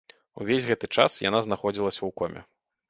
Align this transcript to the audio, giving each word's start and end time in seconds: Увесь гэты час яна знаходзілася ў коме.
Увесь 0.43 0.65
гэты 0.69 0.85
час 0.95 1.21
яна 1.29 1.39
знаходзілася 1.49 2.01
ў 2.07 2.11
коме. 2.21 2.41